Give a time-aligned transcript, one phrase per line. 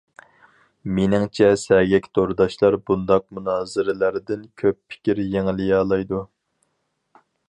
[0.99, 6.23] مېنىڭچە سەگەك تورداشلار بۇنداق مۇنازىرىلەردىن كۆپ پىكىر يېڭىلىيالايدۇ.